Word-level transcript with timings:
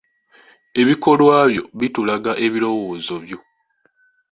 Ebikolwa 0.81 1.35
byo 1.51 1.63
bitulaga 1.79 2.31
ebirowoozo 2.45 3.15
byo. 3.23 3.39